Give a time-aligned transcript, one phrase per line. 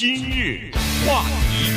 [0.00, 0.70] 今日
[1.06, 1.70] 话题，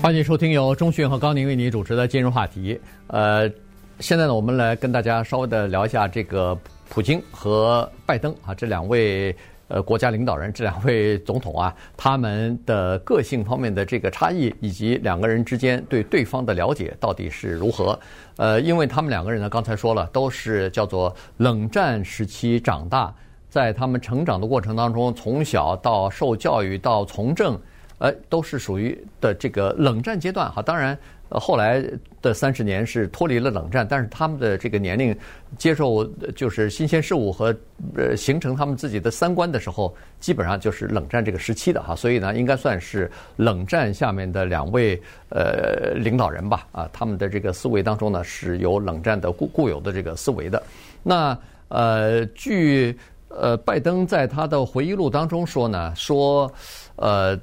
[0.00, 2.80] 欢迎收听由钟讯和高宁为你主持的今日话题。
[3.08, 3.50] 呃，
[3.98, 6.56] 现在呢，我们来跟大家稍微的聊一下这个
[6.88, 9.34] 普京和拜登啊这两位
[9.66, 17.98] 呃国家领导人，这两位总统啊，他们的个性方面的这个差异，以及两个人之间对对方的了解到底是如何。
[18.36, 23.12] 呃，因为他们两个人呢，刚才说了，都是叫做冷战时期长大。
[23.58, 27.60] 在他们成长的过程当中，从小到受教育到从政，
[27.98, 30.62] 呃，都是属于的这个冷战阶段哈。
[30.62, 30.96] 当然，
[31.28, 31.84] 后来
[32.22, 35.12] 的三十年是脱离了冷战，但是他们的这个年龄
[35.56, 36.04] 接受
[36.36, 37.52] 就是新鲜事物和
[37.96, 41.96] 呃形成他们自己的三观的时候，基本上就是冷战这个时期的哈。
[41.96, 44.94] 所以呢，应该算是冷战下面的两位
[45.30, 50.62] 呃领导人吧啊，他们的这个思维当中呢是有冷战的固固有的这个思维的。
[51.02, 51.36] 那
[51.70, 52.96] 呃，据
[53.28, 56.50] 呃，拜登在他的回忆录当中说呢，说，
[56.96, 57.38] 呃，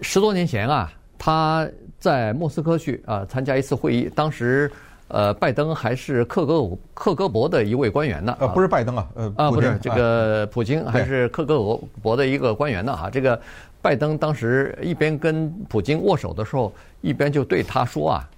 [0.00, 1.66] 十多年前啊，他
[1.98, 4.70] 在莫斯科去啊参加一次会议，当时
[5.08, 8.36] 呃，拜登还是克格克格勃的一位官员呢。
[8.40, 11.54] 呃，不是拜登啊，呃，啊，不是这个普京，还是克格
[12.02, 13.08] 勃的一个官员呢啊。
[13.08, 13.40] 这个
[13.80, 18.28] 拜登当时一边跟普京握手的时候，一边就对他说啊，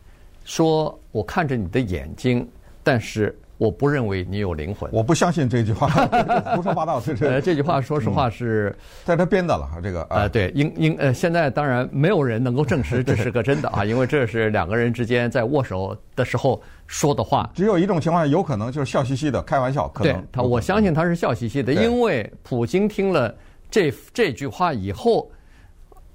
[0.44, 2.46] 说我看着你的眼睛，
[2.82, 3.34] 但是。
[3.56, 4.90] 我不认为你有灵魂。
[4.92, 5.86] 我不相信这句话，
[6.56, 7.00] 胡说八道。
[7.00, 8.74] 这是呃，这句话说实话是
[9.04, 9.68] 在他编的了。
[9.82, 17.48] 这个呃，对，应应呃，现在当然没有人能够证实 这是个真的啊， 因为这是两个人之间在握手的时候说的话。
[17.54, 23.32] 只有一种情况下有可能就是笑嘻嘻的开玩笑，可能对他，我相信他是笑嘻嘻的，因为普京听了
[23.70, 25.30] 这这句话以后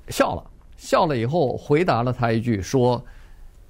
[0.09, 0.43] 笑了，
[0.75, 3.01] 笑了以后回答了他一句说：“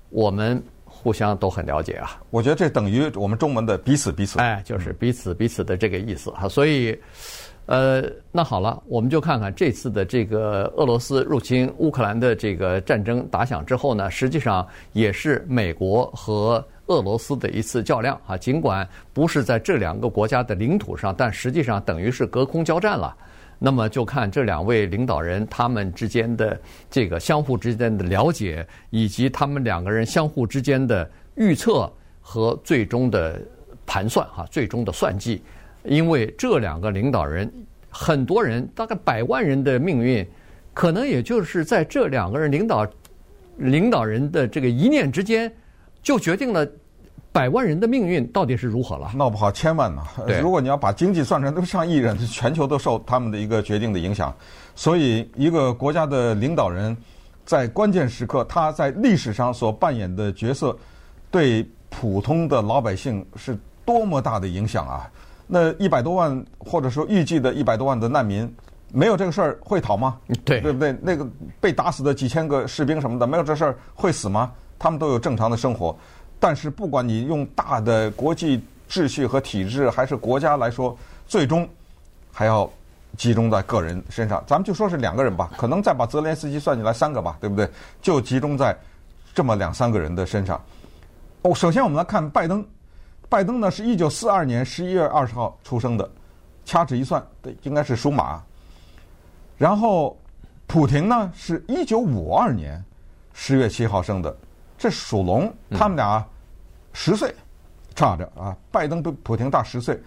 [0.09, 0.61] 我们。”
[1.01, 6.49] 互相都很了解啊，我觉得这等于我们中文的彼此彼此，哎，就是彼此彼此的这个意思哈。
[6.49, 6.99] 所以，
[7.67, 18.35] 呃，那好了，我们就看看这次的这个俄罗斯入侵乌克兰的这个战争打响之后呢，实际上也是美国和俄罗斯的一次较量啊。
[18.35, 23.15] 尽管不是在这两个国家的领土上，但实际上等于是隔空交战了。
[23.61, 26.57] 那么就看这两位领导人他们之间的
[26.89, 33.41] 这个相互之间的了解，以及他们两个人相互之间的预测和最终的
[33.85, 35.41] 盘算哈，最终的算计。
[35.83, 37.51] 因为这两个领导人，
[37.89, 40.25] 很多人大概百万人的命运，
[40.73, 42.87] 可能也就是在这两个人领导
[43.57, 45.53] 领导人的这个一念之间，
[46.01, 46.65] 就决定了。
[47.31, 49.11] 百万人的命运到底是如何了？
[49.15, 50.01] 闹不好千万呢。
[50.41, 54.33] 如果你要把经济算成都上亿人，全球都受他们的一个决定的影响。
[54.75, 56.95] 所以，一个国家的领导人，
[57.45, 60.75] 在关键时刻，他在历史上所扮演的角色，
[61.29, 65.09] 对普通的老百姓是多么大的影响啊！
[65.45, 68.51] 那一百多万，或者说预计的一百多万的难民，
[68.91, 70.17] 没有这个事儿会逃吗？
[70.45, 70.95] 对，对不对？
[71.01, 71.27] 那个
[71.59, 74.51] 被打死的几千个士兵什么的，没有这事儿会死吗？
[74.77, 75.95] 他们都有正常的生活。
[76.39, 81.67] 但是，不管你用大的国际秩序和体制，还是国家来说，最终
[82.31, 82.69] 还要
[83.17, 84.41] 集中在个人身上。
[84.47, 87.69] 咱们就说是两个人吧，可能再把泽连斯基算进来三个吧，对不对？
[88.01, 88.73] 就集中在
[89.33, 90.61] 这么两三个人的身上。
[91.41, 92.65] 哦，首先我们来看拜登，
[93.27, 96.09] 拜登呢是一九四二年十一月二十号出生的，
[96.63, 98.41] 掐指一算，对，应该是属马。
[99.57, 100.17] 然后，
[100.67, 102.81] 普廷呢是一九五二年
[103.33, 104.33] 十月七号生的。
[104.79, 106.25] 这属龙，他们俩
[106.93, 107.35] 十岁
[107.93, 108.55] 差着啊。
[108.71, 110.01] 拜登比普京大十岁，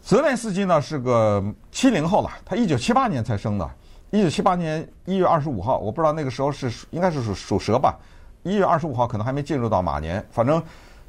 [0.00, 3.70] 泽连斯基呢是个七零后了，他一九七八年才生的，
[4.10, 7.94] 一九七八年一月二十五号，我不知道那个时候是应该是属属蛇吧，
[8.42, 10.60] 一月二十五号可能还没进入到马年，反正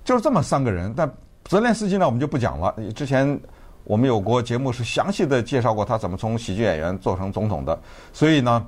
[0.04, 0.94] 就是这么三个人。
[0.94, 1.10] 但
[1.46, 2.76] 泽连斯基呢，我们就不讲了。
[2.94, 3.40] 之前
[3.86, 7.80] 我们有过节目是详细的介绍过他怎么从喜剧演员做成总统的，
[8.12, 8.68] 所以呢。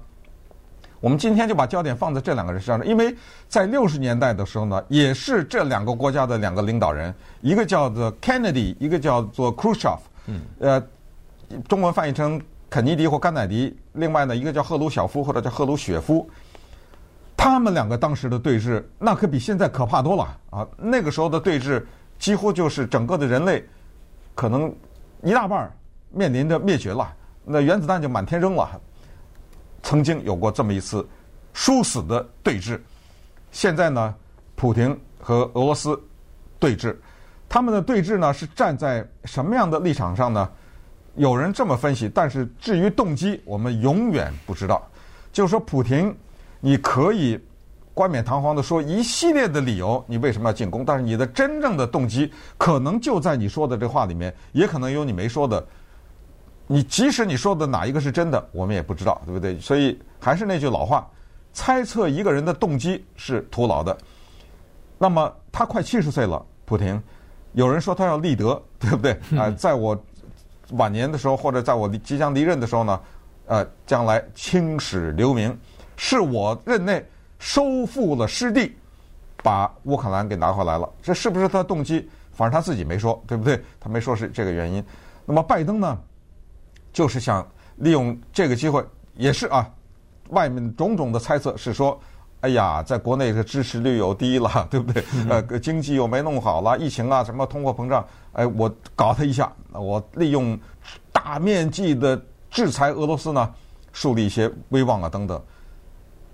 [1.00, 3.16] 我们今天就把焦点放在这两个人身上，因为
[3.48, 10.84] 在六十年代的时候呢，也是这两个国家的两个领导人，一个叫做 Kennedy，一个叫做 Khrushchev，嗯，呃，
[11.68, 13.78] 中文翻译成肯尼迪或甘乃迪。
[13.94, 16.28] 另外呢，一个叫赫鲁晓夫或者叫赫鲁雪夫，
[17.36, 20.68] 他们两个当时的对峙，那可比现在可怕多了啊！
[20.78, 21.84] 那个时候的对峙，
[22.18, 23.64] 几乎就是整个的人类
[24.34, 24.74] 可能
[25.22, 25.72] 一大半
[26.10, 27.08] 面临着灭绝了，
[27.46, 28.70] 那原子弹就满天扔了。
[29.84, 31.08] 曾经有过这么一次
[31.54, 32.80] 殊死的对峙，
[33.52, 34.14] 现在呢，
[34.56, 36.00] 普廷和俄罗斯
[36.60, 36.96] 对峙，
[37.48, 40.50] 他们的对峙呢是站在什么样的立场上呢？
[41.16, 44.88] 有人这么分析，但是至于动机，我们永远不知道。
[45.34, 46.16] 就是说，普廷，
[46.60, 47.40] 你可以
[47.94, 50.86] 冠冕堂皇的说一系列的理由，你为什么要进攻？
[50.86, 55.66] 但是你的真正的动机，可能就在你说的这话里面，也可能有你没说的
[56.68, 59.58] 你即使你说的哪一个是真的，我们也不知道，对不对？
[59.60, 61.10] 所以还是那句老话，
[61.54, 63.98] 猜测一个人的动机是徒劳的。
[64.98, 67.02] 那么他快七十岁了，普廷，
[67.54, 69.14] 有人说他要立德，对不对？
[69.38, 69.98] 啊、呃，在我
[70.72, 73.00] 晚年的时候，或者在我即将离任的时候呢，
[73.46, 75.58] 呃，将来青史留名，
[75.96, 77.06] 是我任内
[77.40, 78.76] 收复了失地，
[79.42, 80.90] 把乌克兰给拿回来了。
[81.02, 82.10] 这是不是他的动机？
[82.34, 83.64] 反正他自己没说，对不对？
[83.80, 84.84] 他没说是这个原因。
[85.26, 85.98] 那么拜登呢？
[86.98, 88.84] 就是想利用这个机会，
[89.14, 89.70] 也是啊，
[90.30, 92.00] 外面种种的猜测是说，
[92.42, 95.04] 哎呀，在国内的支持率又低了，对不对？
[95.30, 98.04] 呃，经济又没弄好了，疫情啊，什么通货膨胀，
[98.34, 100.60] 哎，我搞他一下，我利用
[101.12, 103.54] 大面积的制裁俄罗斯呢，
[103.94, 105.40] 树立一些威望啊，等等。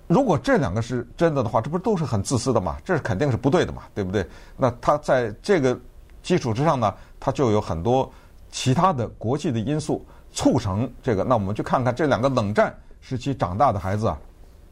[0.07, 2.77] 如果这两个是真的的话，这不是都是很自私的嘛？
[2.85, 4.25] 这是肯定是不对的嘛，对不对？
[4.55, 5.77] 那他在这个
[6.21, 8.09] 基础之上呢，他就有很多
[8.49, 10.05] 其他的国际的因素。
[10.33, 14.17] 促成这个，那我们去看看这两个冷战时期长大的孩子啊，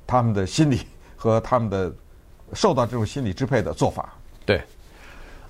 [0.05, 0.81] 他们的心理
[1.15, 1.93] 和他们的
[2.53, 4.13] 受到这种心理支配的做法。
[4.45, 4.61] 对，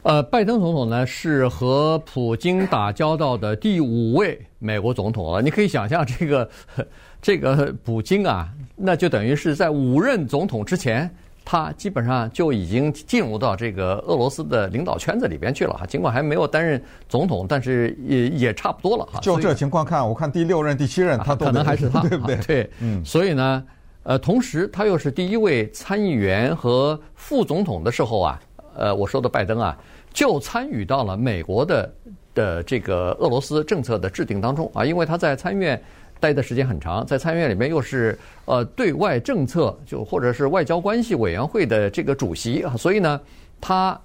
[0.04, 5.42] 呃，拜登总统呢是和普京打交道的第五位美国总统了。
[5.42, 6.50] 你可以想象，这个
[7.22, 11.10] 这个普京啊，那就等于是在五任总统之前。
[11.44, 19.20] 他基本上就已经进入到这个俄罗斯的领导圈子里边去了哈，尽管还没有担任总统，但是也也差不多了哈。
[19.22, 22.36] 就这情况看，我看第六任、第七任他都可能还是他， 对不对？
[22.38, 23.04] 对，嗯。
[23.04, 23.64] 所以呢，
[24.04, 28.42] 呃，同时他又是第一位参议员和副总统的时候啊，
[28.76, 29.78] 呃，我说的拜登啊，
[30.14, 31.94] 就参与到了美国的
[32.34, 35.82] 的这个俄罗斯政策的制定当中啊，因为他在参议院。
[36.22, 43.20] 待的时间很长，在参议院里面又是呃对外政策就或者是外交关系委员会的这个主席啊，所以呢，
[43.60, 44.00] 他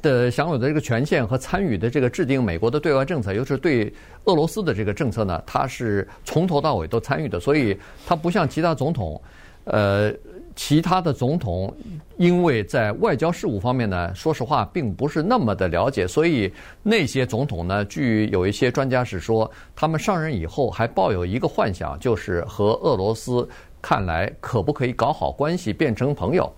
[0.00, 3.92] 的享有的这个权限和参与的这个制定美国的对外政策，又是对
[4.26, 7.76] 俄罗斯的这个政策呢，他是从头到尾都参与的，所以
[8.06, 9.20] 他不像其他总统，
[9.64, 10.14] 呃。
[10.56, 11.74] 其他的总统，
[12.16, 16.52] 因为在外交事务方面呢，说实话并不是那么的了解，所以
[16.82, 23.48] 那些总统呢，据有一些专家是说，他们上任以后还抱有一个幻想，就是和俄罗斯
[23.82, 26.52] 看来可不可以搞好关系，变成朋友。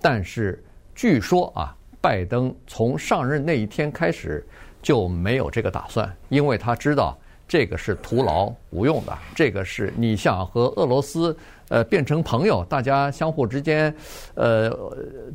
[0.00, 0.64] 但是
[0.94, 4.44] 据说啊，拜登从上任那一天开始
[4.80, 7.16] 就没有这个打算，因为他知道
[7.52, 11.36] 这个是徒劳无用的，这个是你想和俄罗斯。
[11.68, 13.94] 呃，变成朋友，大家相互之间，
[14.34, 14.74] 呃，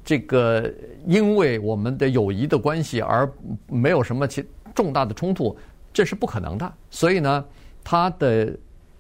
[0.04, 0.68] 这个
[1.06, 3.32] 因为我们的友谊的关系而
[3.68, 4.44] 没有什么其
[4.74, 5.56] 重大的冲突，
[5.94, 6.74] 这是不可能的。
[6.90, 7.46] 所以呢，
[7.84, 8.52] 他的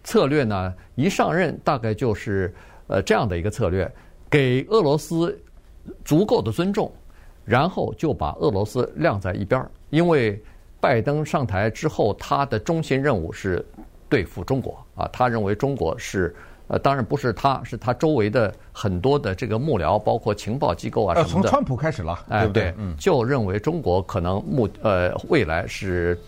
[0.04, 2.54] 策略呢，一上任大概就是
[2.86, 3.92] 呃这样的一个策略，
[4.30, 5.36] 给俄罗斯
[6.06, 6.92] 足够的尊重，
[7.44, 9.72] 然后就把俄罗斯晾在一边儿。
[9.90, 10.40] 因为
[10.80, 13.66] 拜登上台之后，他的中心任务是
[14.10, 16.36] 对付中国啊，他认为中国是。
[16.70, 21.34] 呃，当然不是他，是他周围的很多的这个幕僚，包括情报机构啊什么的。
[21.36, 22.74] 呃，从川普开始了，对不对？
[22.78, 26.20] 嗯，就认为中国可能目呃未来是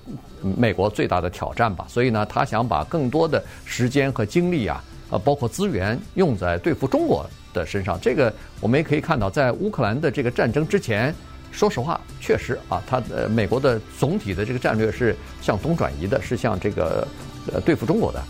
[0.41, 1.83] 美国最大的挑战吧。
[1.89, 7.99] 所以呢，他想把更多的时间和精力啊，呃，包括资源用在对付中国的身上。
[8.01, 11.13] 这个我们也可以看到，在乌克兰的这个战争之前，
[11.51, 17.07] 说实话，确实啊，他呃美国的总体的这个战略是向东转移的，是向这个
[17.53, 18.23] 呃对付中国的，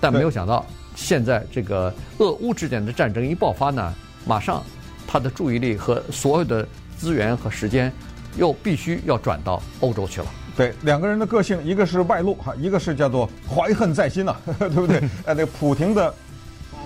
[0.00, 0.64] 但没有想到。
[0.96, 3.92] 现在这个俄乌之间的战争一爆发呢，
[4.24, 4.62] 马上
[5.08, 6.64] 他的注意力和所有的
[6.96, 7.92] 资源和时间
[8.36, 10.26] 又必须要转到欧洲去了。
[10.56, 15.02] 对，两个人的个性，一个是外露哈，一个是叫做怀恨在心呐， 对不对？
[15.26, 16.14] 呃，那普廷的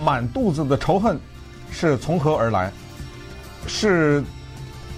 [0.02, 1.20] 满肚子的仇恨
[1.70, 2.72] 是从何而来？
[3.66, 4.24] 是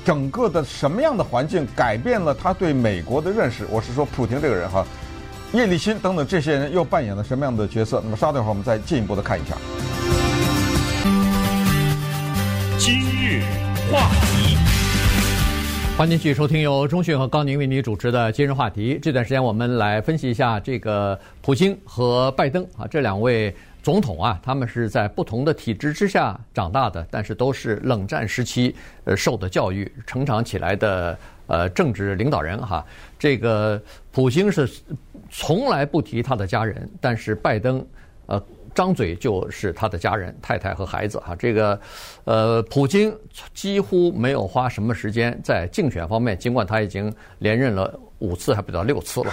[0.04, 3.66] 整个的什么样的环境改变了他对美国的认识？
[3.70, 4.84] 我是说普亭这个人哈。
[5.52, 8.00] 叶利钦等等这些人又扮演了什么样的角色？
[8.04, 9.56] 那么稍等会儿我们再进一步的看一下。
[12.78, 13.42] 今日
[13.90, 14.56] 话题，
[15.98, 18.98] 欢迎继续收听由中讯和高宁为你主持的今日话题。
[19.02, 32.84] 这段时间我们来分析一下这个普京和拜登啊，这两位总统啊，他们是在不同的体制之下长大的，但是都是冷战时期呃受的教育成长起来的呃政治领导人哈。
[33.18, 33.80] 这个
[34.12, 34.68] 普京是。
[35.32, 37.86] 从来不提他的家人，但是拜登，
[38.26, 38.42] 呃，
[38.74, 41.36] 张嘴就是他的家人、太太和孩子哈。
[41.36, 41.80] 这个，
[42.24, 43.16] 呃，普京
[43.54, 49.32] 几乎没有花什么时间在竞选方面，尽管他已经连任了五次，还不到六次了。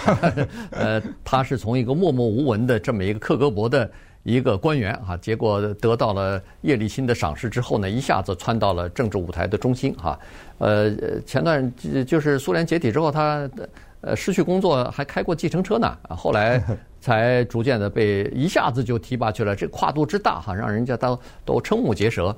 [0.69, 3.89] 呃， 他是从一个默默无闻的这么一个克格勃的
[4.27, 10.19] 一个官员啊，结果得到了叶利钦的赏识之后呢，一下子窜到了政治舞台的中心哈。
[10.57, 10.91] 呃，
[11.25, 11.73] 前段
[12.05, 13.49] 就是苏联解体之后，他。
[14.01, 16.61] 呃失去工作，还开过计程车呢，后来
[17.01, 22.33] 才逐渐的被一下子就提拔去了，这跨度之大哈，让人家都都瞠目结舌。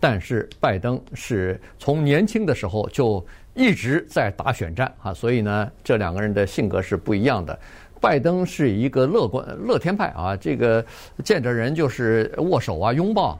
[0.00, 3.24] 但是拜登是从年轻的时候就
[3.54, 7.56] 一直在打选战啊，所以呢，这两个人的性格是不一样的。
[8.04, 10.84] 拜登是一个乐观乐天派啊，这个
[11.24, 13.38] 见着人就是握手啊拥抱。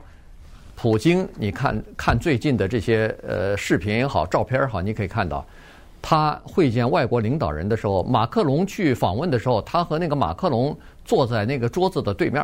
[0.75, 5.45] 普京，你看看最近的这些呃视频也好，照片也好，你可以看到，
[6.01, 12.43] 他会见外国领导人的时候，马克龙去访问的时候，他和那个马克龙坐在那个桌子的对面。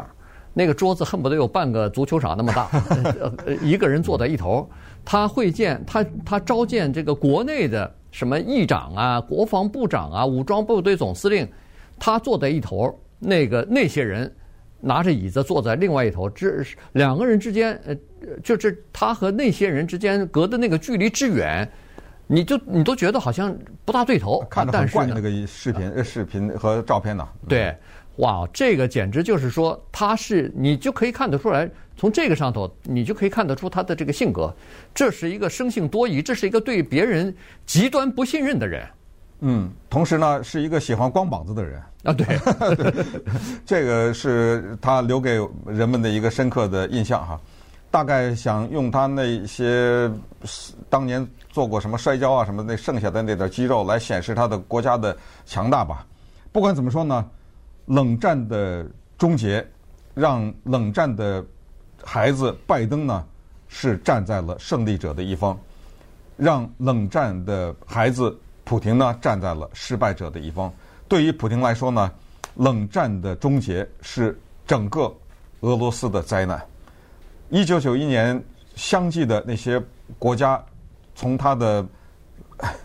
[0.52, 2.68] 那个桌子恨不得有半个足球场那么大，
[3.46, 4.68] 呃，一个人坐在一头。
[5.04, 11.48] 他会见他，他召见这个国内的什么议长啊、国防部长啊、武装部队总司令，
[12.00, 14.34] 他坐在一头，那个那些人
[14.80, 16.28] 拿着椅子坐在另外一头。
[16.28, 16.64] 这
[16.94, 17.94] 两个人之间，呃，
[18.42, 21.70] 就是他和那些人之间隔的那个距离之远，
[22.26, 24.44] 你就你都觉得好像不大对头。
[24.50, 27.28] 看着很怪那个视频、呃视频和照片呢。
[27.46, 27.76] 对。
[28.16, 34.54] 哇，这个简直就是说，他是你就可以看得出来，从这个上头，你就可以看得出他的这个性格，
[34.94, 38.86] 这是一个生性多疑，这是一个对别人极端不信任的人。
[39.40, 42.12] 嗯，同时呢，是一个喜欢光膀子的人啊。
[42.12, 42.38] 对，
[43.66, 47.40] 这个是他留给人们的一个深刻的印象哈。
[47.90, 50.10] 大概想用他那些
[50.88, 56.06] 当年做过什么摔跤啊什么那剩下的那点肌肉来显示他的国家的强大吧。
[56.52, 57.28] 不管怎么说呢。
[57.86, 58.86] 冷战的
[59.18, 59.66] 终结，
[60.14, 61.44] 让冷战的
[62.04, 63.24] 孩子拜登呢
[63.66, 65.58] 是站在了胜利者的一方，
[66.36, 68.38] 让冷战的孩子
[68.70, 70.72] 普廷呢站在了失败者的一方。
[71.08, 72.08] 对于普廷来说呢，
[72.54, 75.12] 冷战的终结是整个
[75.62, 76.64] 俄罗斯的灾难。
[77.48, 78.40] 一九九一年，
[78.76, 79.82] 相继的那些
[80.20, 80.64] 国家
[81.16, 81.84] 从他的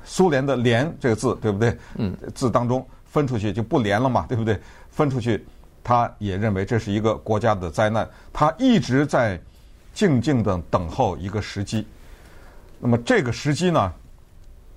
[0.03, 1.77] 苏联的“联”这个字，对不对？
[1.97, 4.59] 嗯，字当中分出去就不连了嘛，对不对？
[4.89, 5.45] 分出去，
[5.83, 8.09] 他也认为这是一个国家的灾难。
[8.33, 9.39] 他一直在
[9.93, 11.85] 静静的等候一个时机。
[12.79, 13.93] 那么这个时机呢，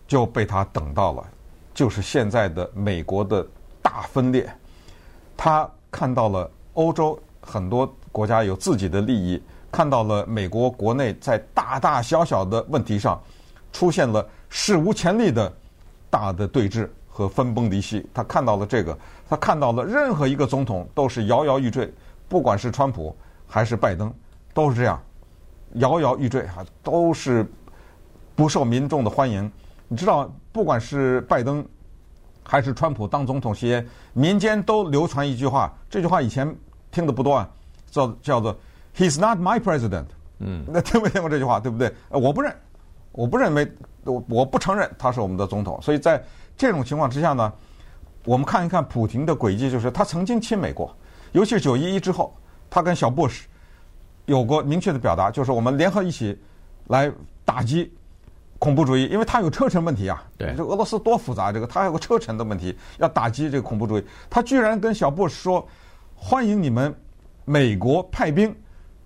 [0.09, 1.25] 就被他等到了，
[1.73, 3.47] 就是现在的美国的
[3.81, 4.53] 大分裂。
[5.37, 13.23] 他看到了欧洲很多国家有自己的利益，看到了美国国内在大大小小的问题上
[13.73, 15.53] 出现了史无前例的
[16.11, 16.89] 大的对峙。
[17.11, 18.97] 和分崩离析，他看到了这个，
[19.29, 21.93] 他看到了任何一个总统都是摇摇欲坠，
[22.29, 23.13] 不管是川普
[23.45, 24.15] 还是拜登，
[24.55, 25.03] 都是这样，
[25.73, 27.45] 摇摇欲坠哈，都是
[28.37, 29.51] 不受民众的欢迎。
[29.89, 31.65] 你知道，不管是拜登
[32.45, 36.55] 还是川普当总统期间，民间都流传一句话，这句话以前
[36.93, 37.51] 听的不多啊，
[37.91, 38.57] 叫叫做
[38.97, 40.07] “He's not my president”。
[40.39, 41.59] 嗯， 那听没听过这句话？
[41.59, 41.93] 对不对？
[42.11, 42.55] 我不认，
[43.13, 43.71] 我不认为，
[44.05, 46.23] 我我不承认他是我们的总统，所以在。
[46.59, 47.53] 这种情况之下呢，
[48.25, 50.93] 我们看一看普京的轨迹，就是他曾经亲美过，
[51.31, 52.37] 尤其是九一一之后，
[52.69, 53.47] 他跟小布什
[54.27, 56.37] 有过明确的表达，就是我们联合一起
[56.89, 57.13] 来
[57.45, 57.95] 打击
[58.59, 60.23] 恐怖主义，因为他有车臣问题啊。
[60.37, 65.69] 对，这俄罗斯多复杂，这个他还有个车臣的问题，要打击这个恐怖主义，他居然跟小布什说，
[66.15, 66.95] 欢迎你们
[67.45, 68.55] 美国派兵。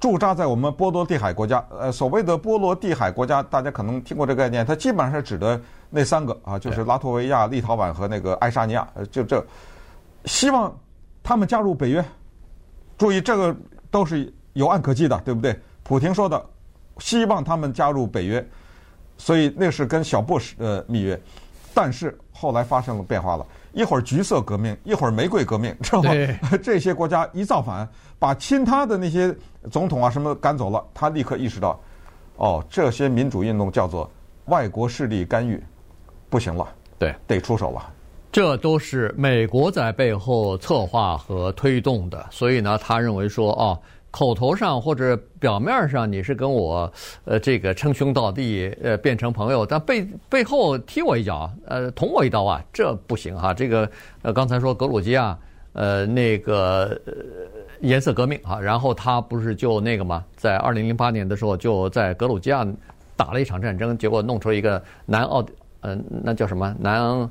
[0.01, 9.41] 驻扎在我们波罗的海国家，呃，所谓的波罗的海国家，大家可能听过这个概念，它基本上是指的那三个啊，就是拉脱维亚、立陶宛和那个爱沙尼亚，呃，就这，
[10.25, 10.77] 希望
[11.23, 12.05] 他们加入北约。
[12.99, 13.55] 注意，这个
[13.93, 15.57] 都是有案可稽的，对不对？
[15.85, 16.45] 普廷说的，
[16.99, 18.45] 希望他们加入北约，
[19.23, 21.17] 所以那是跟小布什呃密约，
[21.73, 23.47] 但是后来发生了变化了。
[23.73, 26.11] 一会儿橘色革命，一会儿玫瑰革命，知道吗？
[26.61, 27.89] 这些国家一造反，
[28.19, 29.33] 把亲他的那些
[29.71, 31.79] 总统啊什么赶走了，他立刻意识到，
[32.35, 34.11] 哦，这些民主运动叫做
[34.47, 35.63] 外国势力干预，
[36.29, 36.67] 不行了，
[36.99, 37.91] 对，得出手了。
[38.33, 43.79] 这都是美国在背后策划和推动的，所以呢，他认为说，哦。
[44.13, 46.93] 口头上或者表面上你是跟我，
[47.25, 53.55] 呃，这个称兄道弟，呃，变成朋友，但背背后踢我一脚，呃，捅我一刀啊，这不行哈。
[53.55, 53.91] 这个，
[54.21, 55.37] 呃，刚才说格鲁吉亚，
[55.73, 57.01] 呃，那个
[57.81, 60.23] 颜色革命啊，然后他不是就那个嘛？
[60.37, 62.67] 在二零零八年的时候，就在格鲁吉亚
[63.17, 65.43] 打了一场战争，结果弄出一个南奥，
[65.81, 67.29] 呃，那叫什么南。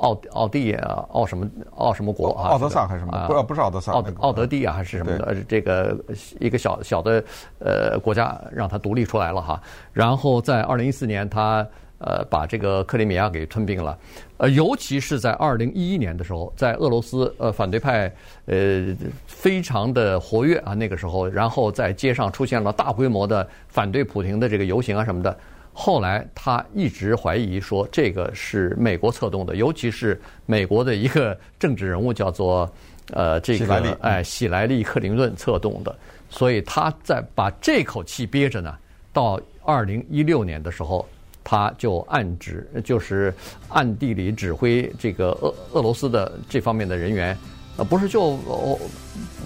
[0.00, 2.48] 奥奥地啊，奥什么奥什么国啊？
[2.50, 3.26] 奥德萨还是什么？
[3.26, 3.92] 不，不是奥德萨。
[3.92, 5.34] 奥奥德地啊，还是什么的？
[5.48, 5.96] 这个
[6.40, 7.22] 一个小小的
[7.58, 9.60] 呃国家，让它独立出来了哈。
[9.92, 11.66] 然后在二零一四年，它
[11.98, 13.98] 呃把这个克里米亚给吞并了。
[14.36, 18.12] 呃，尤其是在二零一一年的时候，在俄罗斯呃反对派
[18.46, 18.94] 呃
[19.26, 25.36] 非常的活跃啊，那个时候，然后在街上出现了大规模的反对普廷的这个游行啊什么的。
[25.80, 32.68] 后来他一直怀疑说这个是美国策动的，尤其是美国的一个政治人物叫做
[33.14, 35.96] 呃这个哎喜来利克林顿策动的，
[36.28, 38.76] 所以他在把这口气憋着呢，
[39.12, 41.06] 到二零一六年的时候。
[41.50, 43.32] 他就暗指，就是
[43.70, 47.34] 暗地里指挥这个俄俄罗斯的这方面的人员，
[47.78, 48.38] 呃，不是就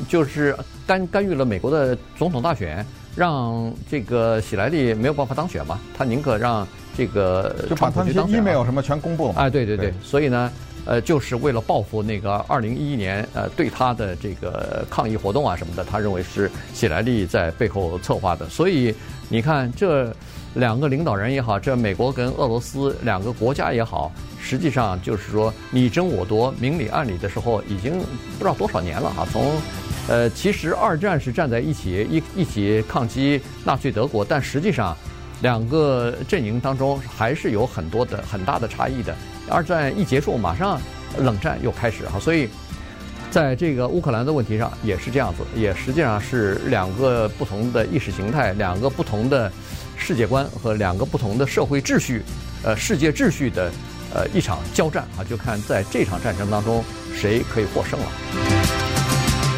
[0.08, 5.78] 就是干干预了美国的总统大选，让这个喜来利没有办法当选嘛？
[5.96, 6.66] 他宁可让
[6.96, 9.34] 这个就把他那些 email 什么全公布了。
[9.36, 10.52] 哎，对对对，所以呢，
[10.84, 18.48] 呃，就是为了报复那个二零一一年呃对他的这个抗议活动啊什么的，他认为是喜来利在背后策划的。
[18.48, 18.94] 所以
[19.28, 20.14] 你看这。
[20.56, 29.26] 两个领导人也好，这美国跟俄罗斯两个国家也好，实际上就是说你争我夺、明里暗里的时候，已经不知道多少年了啊。
[29.32, 29.50] 从，
[30.08, 34.96] 呃，其实二战是站在一起一一起抗击纳粹德国，但实际上
[35.40, 39.14] 两个阵营当中还是有很多的很大的差异的。
[39.48, 40.80] 二战一结束，马上
[41.18, 42.48] 冷战又开始哈，所以
[43.30, 49.50] 在这个乌克兰的问题上也是这样子，也实际上是两个不同的意识形态，两个不同的。
[50.04, 52.24] 世界观和两个不同的社会秩序，
[52.64, 53.70] 呃，世界秩序的
[54.12, 58.91] 呃一场交战啊，就看在这场战争当中谁可以获胜了。